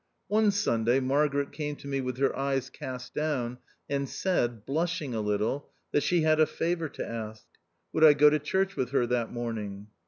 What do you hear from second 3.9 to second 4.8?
said,